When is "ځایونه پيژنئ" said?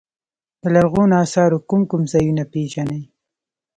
2.13-3.03